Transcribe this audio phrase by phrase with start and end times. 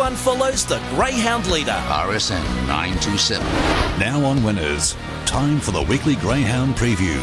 [0.00, 1.72] one follows the Greyhound leader.
[1.72, 3.46] RSN 927.
[4.00, 4.96] Now on Winners,
[5.26, 7.18] time for the weekly Greyhound preview.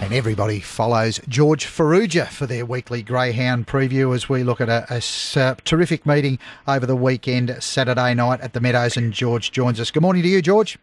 [0.00, 4.86] And everybody follows George Farrugia for their weekly Greyhound preview as we look at a,
[4.88, 6.38] a uh, terrific meeting
[6.68, 8.96] over the weekend, Saturday night at the Meadows.
[8.96, 9.90] And George joins us.
[9.90, 10.78] Good morning to you, George.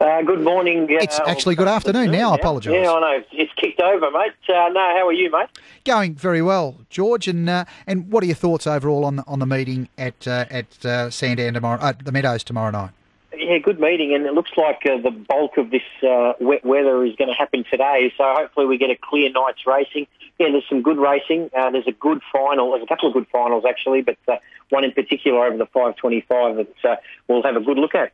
[0.00, 0.84] Uh, good morning.
[0.84, 2.30] Uh, it's actually good afternoon now.
[2.30, 2.72] I apologise.
[2.72, 3.24] Yeah, I know.
[3.32, 4.32] It's kicked over, mate.
[4.48, 5.48] Uh, no, how are you, mate?
[5.84, 7.26] Going very well, George.
[7.26, 10.44] And uh, and what are your thoughts overall on the, on the meeting at uh,
[10.50, 12.90] at uh, Sandown tomorrow, at the Meadows tomorrow night?
[13.36, 17.04] Yeah, good meeting, and it looks like uh, the bulk of this uh, wet weather
[17.04, 18.12] is going to happen today.
[18.16, 20.06] So hopefully we get a clear night's racing.
[20.38, 21.50] Yeah, there's some good racing.
[21.56, 22.70] Uh, there's a good final.
[22.70, 24.36] There's a couple of good finals actually, but uh,
[24.68, 28.12] one in particular over the 525 that uh, we'll have a good look at.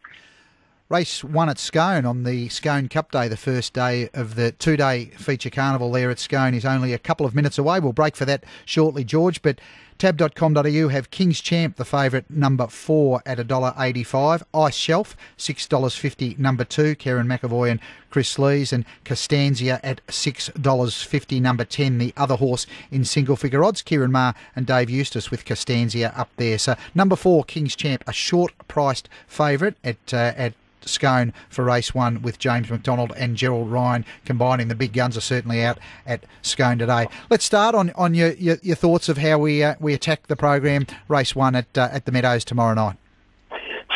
[0.90, 4.76] Race one at Scone on the Scone Cup Day, the first day of the two
[4.76, 7.80] day feature carnival there at Scone is only a couple of minutes away.
[7.80, 9.40] We'll break for that shortly, George.
[9.40, 9.62] But
[9.96, 14.42] tab.com.au have King's Champ, the favourite, number four at $1.85.
[14.52, 18.70] Ice Shelf, $6.50, number two, Kerrin McEvoy and Kris Lees.
[18.70, 24.34] And Costanzia at $6.50, number 10, the other horse in single figure odds, Kieran Maher
[24.54, 26.58] and Dave Eustace with Costanzia up there.
[26.58, 30.52] So number four, King's Champ, a short priced favourite at, uh, at
[30.88, 34.68] Scone for race one with James McDonald and Gerald Ryan combining.
[34.68, 37.06] The big guns are certainly out at Scone today.
[37.30, 40.36] Let's start on, on your, your, your thoughts of how we uh, we attack the
[40.36, 40.86] program.
[41.08, 42.96] Race one at uh, at the Meadows tomorrow night.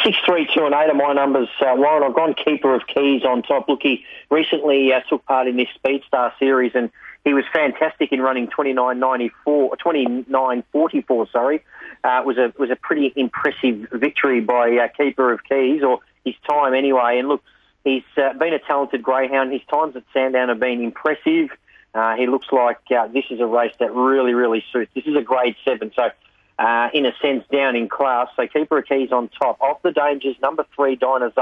[0.05, 1.49] Six, three, two, and eight are my numbers.
[1.61, 3.69] Uh, Warren, I've gone keeper of keys on top.
[3.69, 6.91] Look, he recently uh, took part in this Speedstar series, and
[7.25, 9.31] he was fantastic in running 29.94,
[9.77, 11.33] 29.44.
[11.33, 11.65] Sorry,
[12.05, 16.35] uh, was a was a pretty impressive victory by uh, keeper of keys, or his
[16.49, 17.19] time anyway.
[17.19, 17.43] And look,
[17.85, 19.53] he's uh, been a talented greyhound.
[19.53, 21.51] His times at Sandown have been impressive.
[21.95, 24.91] Uh, he looks like uh, this is a race that really, really suits.
[24.95, 26.11] This is a grade seven, so
[26.59, 28.29] uh, in a sense down in class.
[28.37, 29.61] So keeper of keys on top.
[29.61, 31.33] Off the dangers, number three, Dinah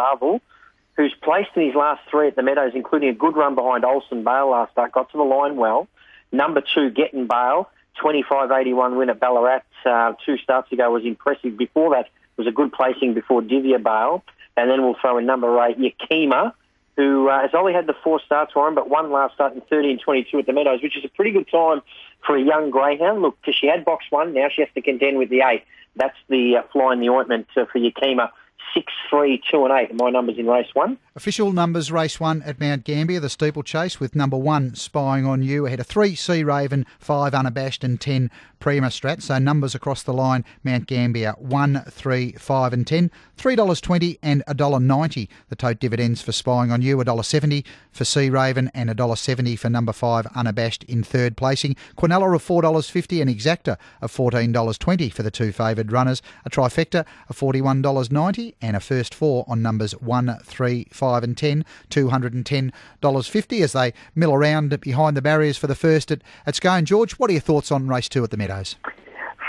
[0.97, 4.25] who's placed in his last three at the Meadows, including a good run behind Olsen
[4.25, 5.89] Bale last start, got to the line well.
[6.33, 7.69] Number two, Getting Bale,
[8.03, 11.57] 25.81 win at Ballarat uh, two starts ago was impressive.
[11.57, 14.23] Before that was a good placing before Divya Bale.
[14.57, 16.55] And then we'll throw in number eight, Yakima,
[16.97, 19.61] who uh, has only had the four starts for him, but one last start in
[19.61, 21.83] 30 22 at the Meadows, which is a pretty good time
[22.25, 23.21] for a young greyhound.
[23.21, 25.65] Look, because she had box one, now she has to contend with the eight.
[25.95, 28.33] That's the uh, fly in the ointment uh, for Yakima
[28.75, 29.95] six, three, two, and eight.
[29.95, 30.99] My numbers in race one.
[31.15, 35.67] Official numbers race one at Mount Gambier, the steeplechase, with number one spying on you
[35.67, 39.23] ahead of three Sea Raven, five Unabashed, and ten Prima Strat.
[39.23, 43.11] So numbers across the line: Mount Gambier one, three, five, and ten.
[43.37, 45.29] Three dollars twenty and a dollar ninety.
[45.49, 48.95] The tote dividends for spying on you: a dollar seventy for Sea Raven and a
[48.95, 51.77] dollar seventy for number five Unabashed in third placing.
[51.97, 55.93] Quinella of four dollars fifty and Exacta of fourteen dollars twenty for the two favoured
[55.93, 56.21] runners.
[56.45, 60.89] A trifecta of forty one dollars ninety and a first four on numbers 1, 3,
[60.91, 66.21] 5 and 10, $210.50 as they mill around behind the barriers for the first at,
[66.47, 66.85] at Scone.
[66.85, 68.77] George, what are your thoughts on race two at the Meadows?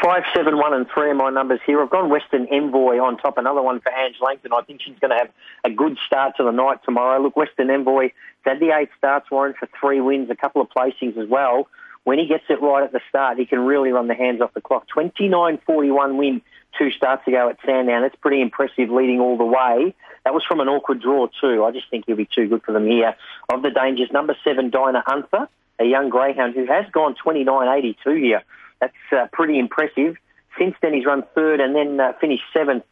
[0.04, 1.82] Five, seven, one, and three are my numbers here.
[1.82, 4.52] I've gone Western Envoy on top, another one for Ange Langton.
[4.54, 5.30] I think she's going to have
[5.64, 7.20] a good start to the night tomorrow.
[7.20, 8.12] Look, Western Envoy
[8.46, 11.68] had the eight starts, Warren, for three wins, a couple of placings as well.
[12.04, 14.54] When he gets it right at the start, he can really run the hands off
[14.54, 14.86] the clock.
[14.96, 16.42] 29-41 win
[16.78, 18.02] two starts ago at Sandown.
[18.02, 19.94] That's pretty impressive, leading all the way.
[20.24, 21.64] That was from an awkward draw too.
[21.64, 23.16] I just think he'll be too good for them here.
[23.50, 25.48] Of the dangers, number seven, Dinah Unther,
[25.80, 28.44] a young greyhound who has gone 29.82 here.
[28.80, 30.18] That's uh, pretty impressive.
[30.58, 32.84] Since then, he's run third and then uh, finished seventh.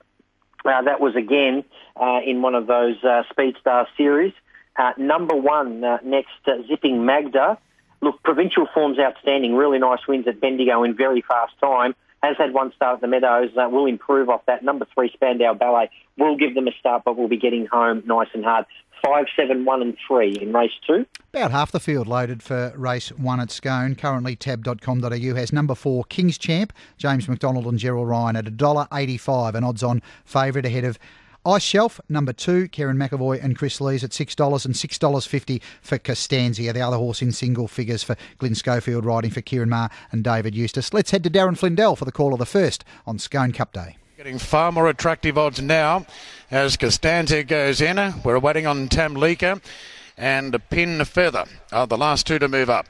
[0.64, 1.64] Uh, that was again
[2.00, 4.34] uh, in one of those uh, Speedstar series.
[4.78, 6.32] Uh, number one next,
[6.68, 7.58] Zipping Magda.
[8.02, 9.56] Look, provincial form's outstanding.
[9.56, 13.08] Really nice wins at Bendigo in very fast time has had one start at the
[13.08, 14.64] Meadows, uh, will improve off that.
[14.64, 18.28] Number three, Spandau Ballet, will give them a start, but will be getting home nice
[18.34, 18.66] and hard.
[19.04, 21.06] Five, seven, one, and three in race two.
[21.34, 23.96] About half the field loaded for race one at Scone.
[23.96, 29.64] Currently, tab.com.au has number four, King's Champ, James McDonald and Gerald Ryan at $1.85, an
[29.64, 30.98] odds on favourite ahead of
[31.46, 36.74] Ice Shelf, number two, Kerrin McEvoy and Kris Lees at $6 and $6.50 for Costanza,
[36.74, 40.56] the other horse in single figures for Glyn Schofield riding for Kieran Maher and David
[40.56, 40.92] Eustace.
[40.92, 43.98] Let's head to Darren Flindell for the call of the first on Scone Cup Day.
[44.18, 46.08] Getting far more attractive odds now
[46.50, 47.98] as Costanza goes in.
[48.24, 49.62] We're waiting on Tamlika
[50.18, 52.88] and Pin Feather are oh, the last two to move up.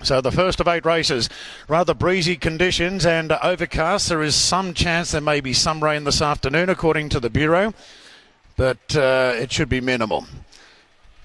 [0.00, 1.28] So the first of eight races,
[1.68, 4.08] rather breezy conditions and overcast.
[4.08, 7.72] There is some chance there may be some rain this afternoon, according to the Bureau,
[8.56, 10.26] but uh, it should be minimal.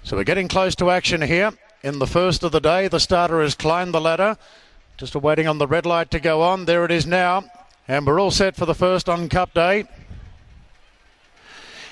[0.03, 1.53] So we're getting close to action here.
[1.83, 4.37] In the first of the day, the starter has climbed the ladder,
[4.97, 6.65] just waiting on the red light to go on.
[6.65, 7.45] There it is now.
[7.87, 9.85] And we're all set for the first on Cup Day.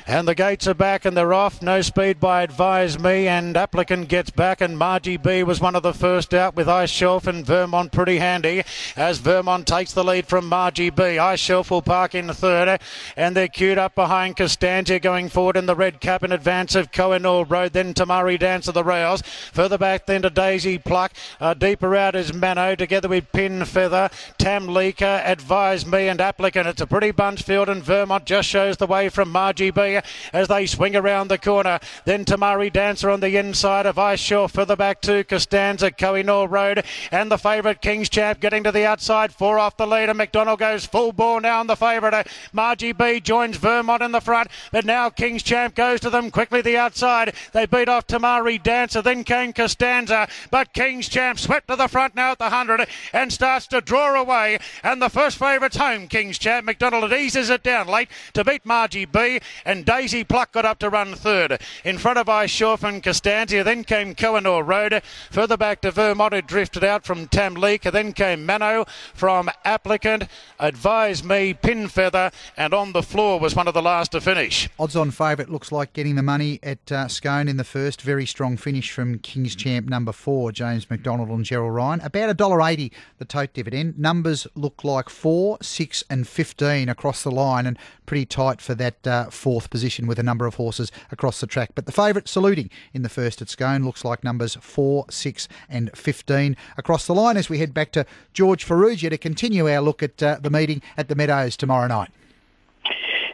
[0.08, 1.64] And the gates are back and they're off.
[1.64, 3.28] No speed by Advise Me.
[3.28, 4.62] And Applicant gets back.
[4.62, 8.20] And Margie B was one of the first out with Ice Shelf and Vermont pretty
[8.20, 8.64] handy
[8.96, 11.18] as Vermont takes the lead from Margie B.
[11.18, 12.80] Ice Shelf will park in the third.
[13.18, 16.92] And they're queued up behind Costanza going forward in the red cap in advance of
[16.92, 17.74] Kohinoor Road.
[17.74, 19.24] Then Tamari Dance of the rails.
[19.54, 21.14] Further back then to Daisy Pluck.
[21.42, 24.12] Uh, deeper out is Mano together with Pin Feather.
[24.38, 26.68] Tam Leaker, Advise Me and Applicant.
[26.68, 29.95] It's a pretty bunch field and Vermont just shows the way from Margie B
[30.34, 31.80] as they swing around the corner.
[32.06, 36.84] Then Tamari Dancer on the inside of Ice Shore further back to Costanza, Kohinoor Road,
[37.12, 40.14] and the favourite King's Champ getting to the outside, four off the leader.
[40.14, 42.28] McDonald goes full bore now on the favourite.
[42.54, 46.62] Margie B joins Vermont in the front, but now King's Champ goes to them quickly
[46.62, 47.34] the outside.
[47.54, 52.16] They beat off Tamari Dancer, then came Costanza, but King's Champ swept to the front
[52.16, 54.58] now at the 100 and starts to draw away.
[54.84, 56.66] And the first favourite's home, King's Champ.
[56.66, 60.90] McDonald eases it down late to beat Margie B and Daisy Pluck got up to
[60.90, 61.62] run third.
[61.84, 65.02] In front of Ice and Costanza, then came Kohinoor Road.
[65.32, 67.92] Further back to Vermont, who drifted out from Tamleek.
[67.92, 70.28] Then came Mano from Applicant.
[70.60, 74.68] Advise Me, Pin Feather, and on the floor was one of the last to finish.
[74.80, 78.02] Odds on favourite looks like getting the money at uh, Scone in the first.
[78.02, 82.02] Very strong finish from King's Champ number four, James McDonald and Gerald Ryan.
[82.02, 84.00] About a dollar eighty the tote dividend.
[84.00, 89.06] Numbers look like four, six, and fifteen across the line, and pretty tight for that
[89.06, 91.72] uh, fourth position with a number of horses across the track.
[91.76, 95.92] But the favourite saluting in the first at Scone looks like numbers 4, 6 and
[95.94, 100.02] 15 across the line as we head back to George Farrugia to continue our look
[100.02, 102.10] at uh, the meeting at the Meadows tomorrow night.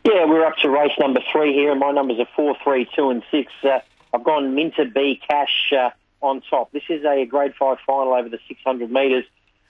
[0.03, 3.11] Yeah, we're up to race number three here, and my numbers are four, three, two,
[3.11, 3.51] and six.
[3.63, 5.91] Uh, I've gone Minter B Cash uh,
[6.23, 6.71] on top.
[6.71, 9.25] This is a Grade Five final over the 600 metres.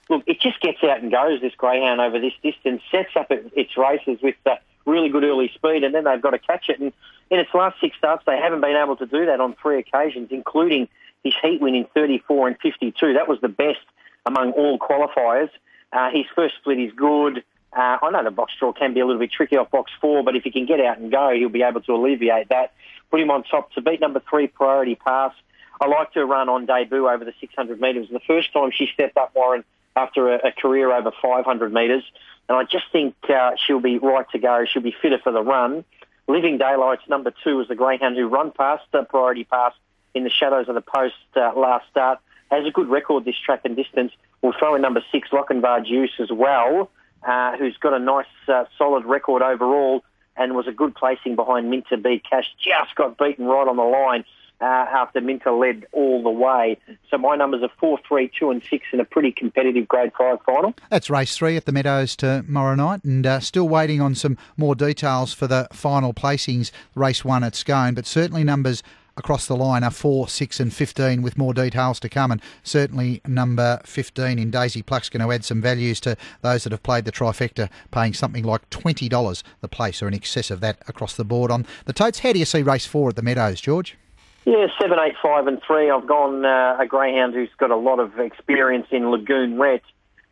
[0.08, 1.42] Look, it just gets out and goes.
[1.42, 5.84] This greyhound over this distance sets up its races with uh, really good early speed,
[5.84, 6.80] and then they've got to catch it.
[6.80, 6.92] And
[7.30, 10.28] in its last six starts, they haven't been able to do that on three occasions,
[10.30, 10.88] including
[11.24, 13.14] his heat win in 34 and 52.
[13.14, 13.80] That was the best
[14.26, 15.50] among all qualifiers.
[15.92, 17.44] Uh, his first split is good.
[17.72, 20.22] Uh, I know the box draw can be a little bit tricky off box four,
[20.22, 22.72] but if he can get out and go, he'll be able to alleviate that.
[23.10, 25.32] Put him on top to beat number three, Priority Pass.
[25.80, 28.08] I like to run on debut over the 600 metres.
[28.10, 29.64] The first time she stepped up, Warren,
[29.96, 32.04] after a, a career over 500 metres.
[32.52, 34.66] And I just think uh, she'll be right to go.
[34.70, 35.86] She'll be fitter for the run.
[36.28, 39.72] Living Daylights, number two, is the greyhound who run past the priority pass
[40.12, 42.18] in the shadows of the post uh, last start.
[42.50, 44.12] Has a good record this track and distance.
[44.42, 46.90] We'll throw in number six, Lochinvar Juice as well,
[47.26, 50.04] uh, who's got a nice, uh, solid record overall
[50.36, 52.54] and was a good placing behind Minter B Cash.
[52.62, 54.26] Just got beaten right on the line
[54.62, 56.78] uh, after Minter led all the way.
[57.10, 60.38] So my numbers are four, three, two, and six in a pretty competitive Grade Five
[60.46, 60.74] final.
[60.88, 64.76] That's race three at the Meadows tomorrow night, and uh, still waiting on some more
[64.76, 66.70] details for the final placings.
[66.94, 68.84] Race one at Scone, but certainly numbers
[69.16, 73.20] across the line are 4, 6 and 15 with more details to come and certainly
[73.26, 77.04] number 15 in Daisy Pluck's going to add some values to those that have played
[77.04, 81.26] the trifecta paying something like $20 the place or in excess of that across the
[81.26, 82.20] board on the totes.
[82.20, 83.98] How do you see race 4 at the Meadows, George?
[84.44, 85.88] Yeah, seven, eight, five, and three.
[85.90, 89.82] I've gone uh, a greyhound who's got a lot of experience in Lagoon Ret.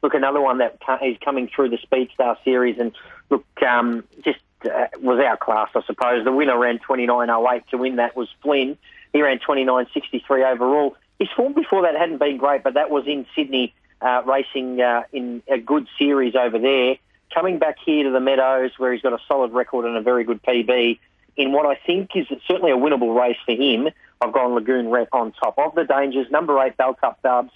[0.02, 2.92] Look, another one that is coming through the Speedstar series, and
[3.28, 6.24] look, um, just uh, was outclassed, I suppose.
[6.24, 8.76] The winner ran 29.08 to win that was Flynn.
[9.12, 10.96] He ran 29.63 overall.
[11.18, 15.02] His form before that hadn't been great, but that was in Sydney uh, racing uh,
[15.12, 16.96] in a good series over there.
[17.32, 20.24] Coming back here to the Meadows, where he's got a solid record and a very
[20.24, 20.98] good PB,
[21.36, 23.88] in what I think is certainly a winnable race for him.
[24.20, 25.58] I've gone Lagoon Rep on top.
[25.58, 27.50] Of the dangers, number eight, Bell Cup Dubs,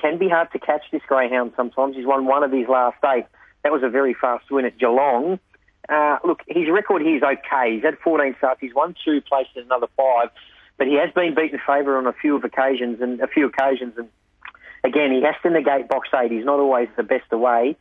[0.00, 1.96] can be hard to catch this greyhound sometimes.
[1.96, 3.26] He's won one of his last eight.
[3.62, 5.38] That was a very fast win at Geelong.
[5.88, 7.74] Uh, look, his record here is okay.
[7.74, 8.60] He's had 14 starts.
[8.60, 10.30] He's won two, placed in another five,
[10.76, 13.94] but he has been beaten favour on a few of occasions and a few occasions.
[13.96, 14.08] And
[14.84, 16.30] again, he has to negate box eight.
[16.30, 17.76] He's not always the best away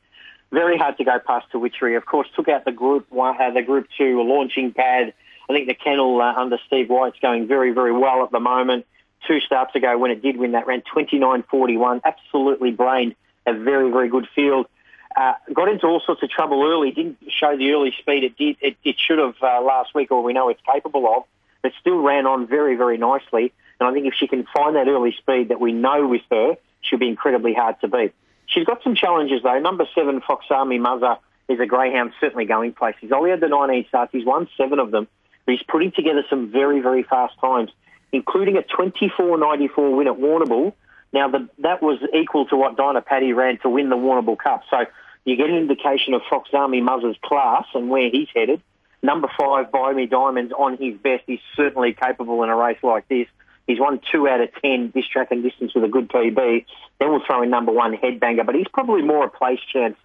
[0.53, 1.95] Very hard to go past the Witchery.
[1.95, 5.13] Of course, took out the group one, uh, the group two launching pad
[5.49, 8.85] I think the kennel uh, under Steve White's going very, very well at the moment.
[9.27, 12.01] Two starts ago, when it did win that, ran 29.41.
[12.03, 14.67] Absolutely brained a very, very good field.
[15.15, 16.91] Uh, got into all sorts of trouble early.
[16.91, 18.57] Didn't show the early speed it did.
[18.61, 21.23] It, it should have uh, last week, or we know it's capable of.
[21.61, 23.53] But still ran on very, very nicely.
[23.79, 26.57] And I think if she can find that early speed that we know with her,
[26.81, 28.13] she'll be incredibly hard to beat.
[28.47, 29.59] She's got some challenges though.
[29.59, 33.11] Number seven, Fox Army Muzzer, is a greyhound certainly going places.
[33.11, 34.11] Only had the 19 starts.
[34.11, 35.07] He's won seven of them.
[35.45, 37.71] But he's putting together some very, very fast times,
[38.11, 40.73] including a 24.94 win at Warrnambool.
[41.13, 44.63] Now, the, that was equal to what Dinah Paddy ran to win the Warrnambool Cup.
[44.69, 44.85] So
[45.23, 48.61] you get an indication of Fox Army Muzzer's class and where he's headed.
[49.01, 51.23] Number five, Buy Me Diamonds, on his best.
[51.27, 53.27] He's certainly capable in a race like this.
[53.67, 56.65] He's won two out of ten this track and distance with a good PB.
[56.99, 58.45] Then we'll throw in number one, Headbanger.
[58.45, 59.95] But he's probably more a place chance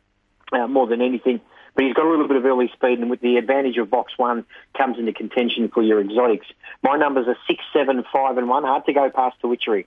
[0.52, 1.40] uh, more than anything.
[1.75, 4.12] But he's got a little bit of early speed, and with the advantage of box
[4.17, 4.45] one,
[4.77, 6.47] comes into contention for your exotics.
[6.83, 8.65] My numbers are six, seven, five, and one.
[8.65, 9.87] Hard to go past the Witchery.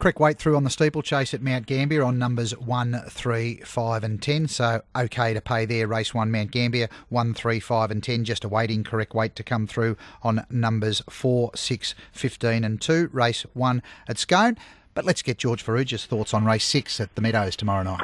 [0.00, 4.22] Correct weight through on the steeplechase at Mount Gambier on numbers 1, 3, 5 and
[4.22, 4.48] 10.
[4.48, 5.86] So okay to pay there.
[5.86, 8.24] Race 1 Mount Gambier 1, 3, 5 and 10.
[8.24, 13.10] Just awaiting correct weight to come through on numbers 4, 6, 15 and 2.
[13.12, 14.56] Race 1 at Scone.
[14.94, 18.00] But let's get George Farrugia's thoughts on race 6 at the Meadows tomorrow night.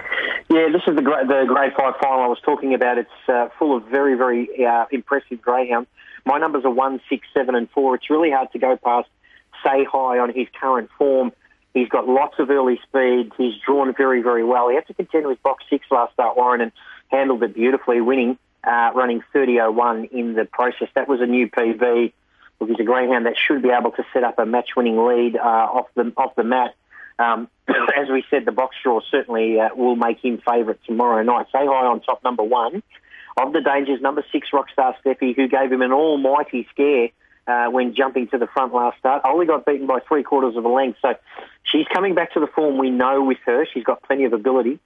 [0.56, 2.96] Yeah, this is the the grade five final I was talking about.
[2.96, 5.86] It's uh, full of very, very uh, impressive greyhounds.
[6.24, 7.94] My numbers are one, six, seven, and four.
[7.94, 9.06] It's really hard to go past
[9.62, 11.32] Say Hi on his current form.
[11.74, 13.32] He's got lots of early speed.
[13.36, 14.70] He's drawn very, very well.
[14.70, 16.72] He had to contend with box six last start, Warren, and
[17.08, 20.88] handled it beautifully, winning, uh, running 30.01 in the process.
[20.94, 22.14] That was a new PB.
[22.60, 25.42] Look, he's a greyhound that should be able to set up a match-winning lead uh,
[25.42, 26.74] off the off the mat.
[27.18, 31.46] Um, as we said, the box draw certainly uh, will make him favourite tomorrow night.
[31.46, 32.82] Say hi on top, number one.
[33.36, 37.10] Of the dangers, number six, Rockstar Steffi, who gave him an almighty scare
[37.46, 39.22] uh, when jumping to the front last start.
[39.24, 40.98] Only got beaten by three quarters of a length.
[41.02, 41.14] So
[41.64, 43.66] she's coming back to the form we know with her.
[43.72, 44.78] She's got plenty of ability.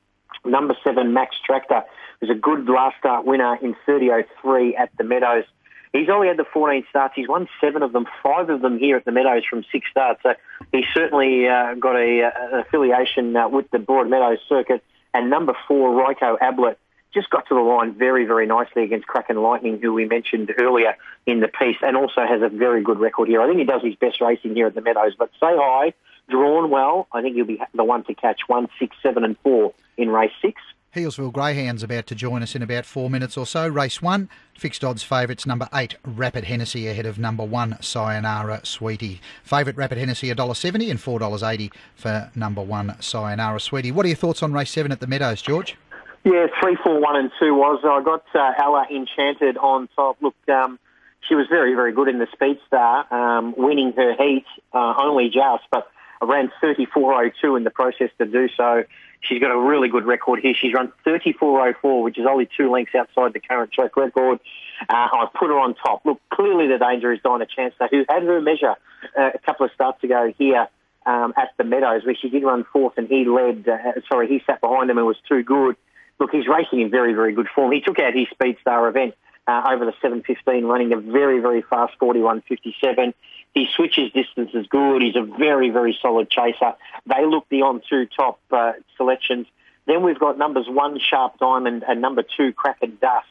[0.45, 1.85] Number seven, Max Tractor,
[2.21, 5.45] was a good last start winner in 30.03 at the Meadows.
[5.92, 7.14] He's only had the 14 starts.
[7.16, 10.23] He's won seven of them, five of them here at the Meadows from six starts.
[10.23, 10.35] So
[10.73, 14.85] he's certainly uh, got a, uh, an affiliation uh, with the Broadmeadows circuit.
[15.12, 16.78] And number four, Ryko Ablett,
[17.12, 20.97] just got to the line very, very nicely against Kraken Lightning, who we mentioned earlier
[21.26, 23.42] in the piece, and also has a very good record here.
[23.42, 25.14] I think he does his best racing here at the Meadows.
[25.18, 25.92] But say hi,
[26.28, 27.09] drawn well.
[27.12, 30.30] I think he'll be the one to catch one, six, seven, and four in race
[30.40, 30.62] six.
[30.94, 33.68] Healesville Greyhounds about to join us in about four minutes or so.
[33.68, 34.28] Race one,
[34.59, 39.20] fixed odds favourites number eight, Rapid Hennessy ahead of number one, Sayonara Sweetie.
[39.44, 43.92] Favourite Rapid Hennessy $1.70 and $4.80 for number one, Sayonara Sweetie.
[43.92, 45.76] What are your thoughts on race seven at the Meadows, George?
[46.25, 47.78] Yeah, three, four, one, and two was.
[47.85, 50.16] I got uh, Ella Enchanted on top.
[50.20, 50.80] Look, um,
[51.28, 55.26] she was very, very good in the Speed Star, um, winning her heat uh, only
[55.26, 55.88] just, but
[56.20, 58.82] ran 34.02 in the process to do so.
[59.23, 60.55] She's got a really good record here.
[60.55, 64.41] She's run 34.04, which is only two lengths outside the current track record.
[64.89, 66.05] Uh, I put her on top.
[66.07, 68.77] Look, clearly the danger is Dinah Chancellor, who had her measure
[69.19, 70.69] uh, a couple of starts ago here
[71.05, 74.43] um, at the Meadows, where she did run fourth and he led, uh, sorry, he
[74.47, 75.77] sat behind him and was too good.
[76.19, 77.73] Look, he's racing in very, very good form.
[77.73, 79.15] He took out his Speed Star event
[79.47, 83.15] uh, over the 7.15, running a very, very fast 41.57.
[83.54, 85.02] His switches distance is good.
[85.02, 86.75] He's a very, very solid chaser.
[87.07, 89.47] They look the on two top uh, selections.
[89.87, 93.26] Then we've got numbers one, Sharp Diamond, and number two, crack Kraken Dusk,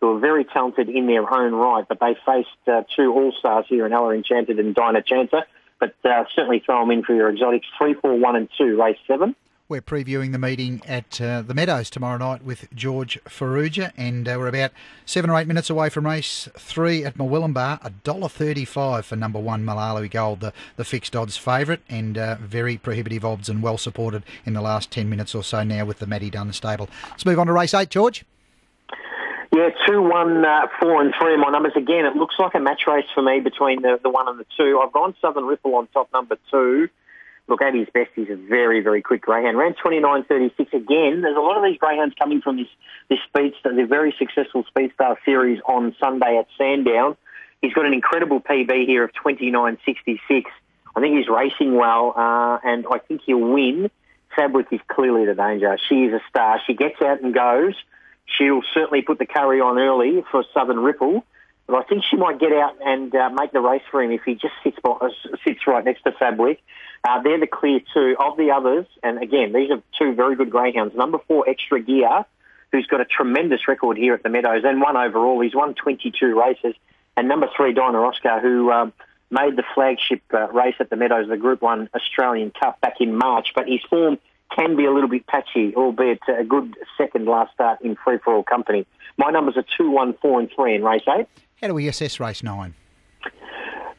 [0.00, 3.84] who are very talented in their own right, but they faced uh, two all-stars here
[3.84, 5.42] in Ella Enchanted and Dinah Chancer.
[5.78, 7.66] But uh, certainly throw them in for your exotics.
[7.76, 9.36] Three, four, one, and two, race seven.
[9.70, 14.36] We're previewing the meeting at uh, the Meadows tomorrow night with George Farrugia, and uh,
[14.38, 14.70] we're about
[15.04, 20.10] seven or eight minutes away from race three at dollar thirty-five for number one Malawi
[20.10, 24.54] Gold, the, the fixed odds favourite, and uh, very prohibitive odds and well supported in
[24.54, 26.88] the last ten minutes or so now with the Matty Dunn stable.
[27.10, 28.24] Let's move on to race eight, George.
[29.54, 31.36] Yeah, two, one, uh, four, and three.
[31.36, 32.06] My numbers again.
[32.06, 34.80] It looks like a match race for me between the, the one and the two.
[34.82, 36.88] I've gone Southern Ripple on top, number two
[37.48, 39.56] look, at his best, he's a very, very quick greyhound.
[39.56, 41.22] Ran 29.36 again.
[41.22, 42.68] There's a lot of these greyhounds coming from this,
[43.08, 47.16] this Speedstar, the very successful Speedstar series on Sunday at Sandown.
[47.62, 50.44] He's got an incredible PB here of 29.66.
[50.94, 53.90] I think he's racing well, uh, and I think he'll win.
[54.36, 55.76] Fabric is clearly the danger.
[55.88, 56.60] She is a star.
[56.66, 57.74] She gets out and goes.
[58.26, 61.24] She'll certainly put the curry on early for Southern Ripple.
[61.66, 64.22] But I think she might get out and uh, make the race for him if
[64.24, 64.94] he just sits, by,
[65.44, 66.60] sits right next to Fabric.
[67.04, 68.86] Uh, they're the clear two of the others.
[69.02, 70.94] And again, these are two very good greyhounds.
[70.94, 72.24] Number four, Extra Gear,
[72.72, 75.40] who's got a tremendous record here at the Meadows and won overall.
[75.40, 76.74] He's won 22 races.
[77.16, 78.92] And number three, Dinah Oscar, who um,
[79.30, 83.16] made the flagship uh, race at the Meadows, the Group 1 Australian Cup back in
[83.16, 83.48] March.
[83.54, 84.18] But his form
[84.54, 88.34] can be a little bit patchy, albeit a good second last start in free for
[88.34, 88.86] all company.
[89.16, 91.26] My numbers are 2, 1, 4, and 3 in race 8.
[91.60, 92.74] How do we assess race 9?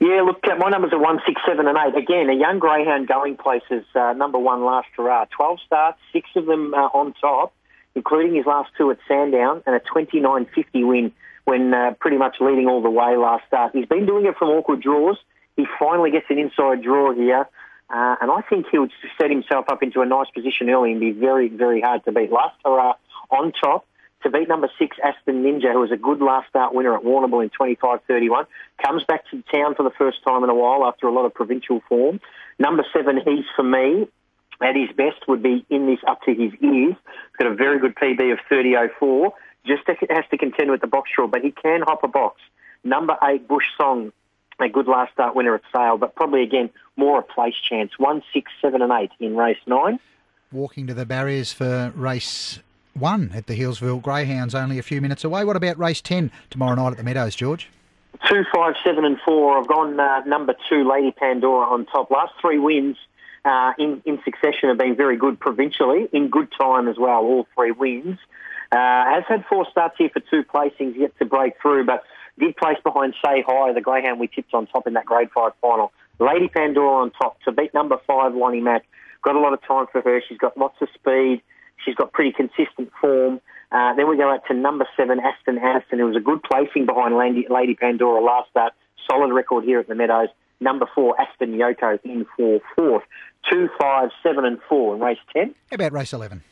[0.01, 1.93] Yeah, look, my numbers are one, six, seven, and eight.
[2.01, 3.83] Again, a young greyhound going places.
[3.93, 5.25] Uh, number one last hurrah.
[5.25, 7.53] Twelve starts, six of them uh, on top,
[7.95, 11.11] including his last two at Sandown, and a twenty-nine fifty win
[11.43, 13.73] when uh, pretty much leading all the way last start.
[13.73, 15.17] He's been doing it from awkward draws.
[15.57, 17.49] He finally gets an inside draw here,
[17.89, 18.87] uh, and I think he'll
[19.19, 22.31] set himself up into a nice position early and be very, very hard to beat.
[22.31, 22.93] Last hurrah
[23.29, 23.85] on top
[24.23, 27.43] to beat number six Aston Ninja, who was a good last start winner at Warrnambool
[27.43, 28.45] in 25-31.
[28.83, 31.33] Comes back to town for the first time in a while after a lot of
[31.33, 32.19] provincial form.
[32.57, 34.07] Number seven, he's for me.
[34.61, 36.95] At his best would be in this up to his ears.
[36.95, 39.31] He's got a very good PB of 30.04.
[39.65, 42.41] Just has to contend with the box draw, but he can hop a box.
[42.83, 44.11] Number eight, Bush Song,
[44.59, 47.97] a good last start winner at Sale, but probably again more a place chance.
[47.97, 49.99] One, six, seven, and eight in race nine.
[50.51, 52.59] Walking to the barriers for race
[52.99, 55.43] one at the Healesville Greyhounds, only a few minutes away.
[55.43, 57.69] What about race 10 tomorrow night at the Meadows, George?
[58.29, 59.57] Two, five, seven, and four.
[59.57, 62.11] I've gone uh, number two, Lady Pandora, on top.
[62.11, 62.97] Last three wins
[63.45, 67.47] uh, in, in succession have been very good provincially, in good time as well, all
[67.55, 68.19] three wins.
[68.71, 72.03] Uh, has had four starts here for two placings, yet to break through, but
[72.37, 75.53] did place behind Say Hi, the greyhound we tipped on top in that grade five
[75.61, 75.91] final.
[76.19, 78.85] Lady Pandora on top to beat number five, Lonnie Mack.
[79.21, 80.21] Got a lot of time for her.
[80.27, 81.41] She's got lots of speed.
[81.83, 83.41] She's got pretty consistent form.
[83.71, 85.99] Uh, then we go out to number seven, Aston Aston.
[85.99, 88.73] It was a good placing behind Lady, Lady Pandora last start.
[89.09, 90.29] Solid record here at the Meadows.
[90.59, 93.03] Number four, Aston Yoko in for fourth.
[93.49, 95.55] Two, five, seven, and four in race 10.
[95.69, 96.43] How about race 11?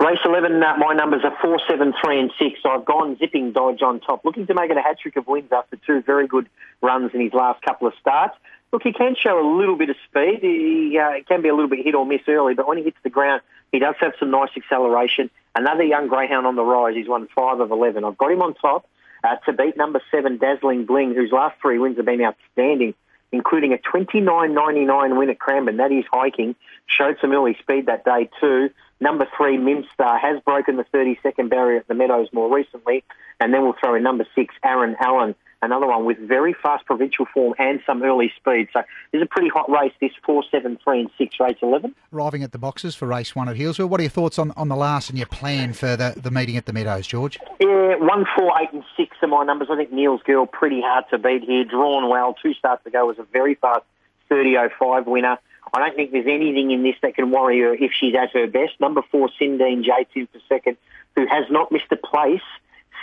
[0.00, 2.60] Race 11, uh, my numbers are 4, 7, 3 and 6.
[2.62, 5.50] So I've gone zipping Dodge on top, looking to make it a hat-trick of wins
[5.50, 6.48] after two very good
[6.80, 8.36] runs in his last couple of starts.
[8.72, 10.38] Look, he can show a little bit of speed.
[10.42, 12.98] He uh, can be a little bit hit or miss early, but when he hits
[13.02, 15.30] the ground, he does have some nice acceleration.
[15.54, 16.94] Another young greyhound on the rise.
[16.94, 18.04] He's won five of 11.
[18.04, 18.88] I've got him on top
[19.24, 22.94] uh, to beat number seven, Dazzling Bling, whose last three wins have been outstanding,
[23.32, 25.78] including a 29.99 win at Cranbourne.
[25.78, 26.54] That is hiking.
[26.86, 28.70] Showed some early speed that day too.
[29.00, 33.04] Number three, Mimstar, has broken the 30 second barrier at the Meadows more recently.
[33.40, 37.26] And then we'll throw in number six, Aaron Allen, another one with very fast provincial
[37.26, 38.68] form and some early speed.
[38.72, 41.94] So this is a pretty hot race, this 4, 7, 3 and 6, race 11.
[42.12, 43.88] Arriving at the boxes for race 1 at Healesville.
[43.88, 46.56] What are your thoughts on, on the last and your plan for the, the meeting
[46.56, 47.38] at the Meadows, George?
[47.60, 49.68] Yeah, 1, 4, 8 and 6 are my numbers.
[49.70, 51.64] I think Neil's Girl pretty hard to beat here.
[51.64, 52.34] Drawn well.
[52.40, 53.84] Two starts ago was a very fast
[54.30, 55.38] 30.05 winner.
[55.74, 58.46] I don't think there's anything in this that can worry her if she's at her
[58.46, 58.80] best.
[58.80, 60.78] Number four, Sindine J2 for second,
[61.14, 62.40] who has not missed a place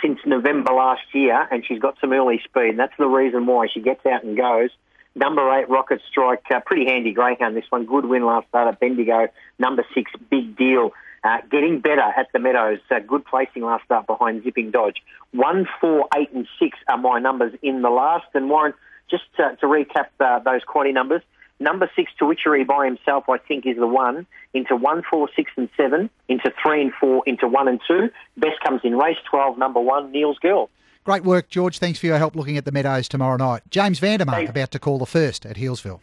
[0.02, 2.70] since November last year, and she's got some early speed.
[2.70, 4.70] And that's the reason why she gets out and goes.
[5.14, 7.56] Number eight, Rocket Strike, uh, pretty handy greyhound.
[7.56, 9.28] This one, good win last start at Bendigo.
[9.58, 10.92] Number six, Big Deal.
[11.24, 12.78] Uh, getting better at the Meadows.
[12.90, 15.02] Uh, good placing last start behind Zipping Dodge.
[15.32, 18.26] One, four, eight, and six are my numbers in the last.
[18.34, 18.74] And Warren,
[19.10, 21.22] just to, recap uh, those quality numbers,
[21.58, 24.26] Number six, Twitchery by himself, I think, is the one.
[24.52, 26.10] Into one, four, six, and seven.
[26.28, 27.22] Into three and four.
[27.26, 28.10] Into one and two.
[28.36, 30.68] Best comes in race 12, number one, Neil's Girl.
[31.04, 31.78] Great work, George.
[31.78, 33.62] Thanks for your help looking at the Meadows tomorrow night.
[33.70, 36.00] James Vandermark about to call the first at Healesville.